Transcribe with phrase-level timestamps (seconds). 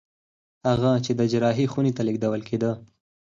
[0.67, 2.71] هغه چې د جراحي خونې ته لېږدول کېده